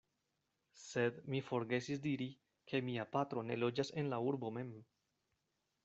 [0.83, 2.29] Sed mi forgesis diri,
[2.73, 4.75] ke mia patro ne loĝas en la urbo mem.